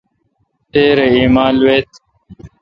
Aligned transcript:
پپرہ 0.71 1.05
ایمال 1.15 1.55
ویت۔ 1.65 1.89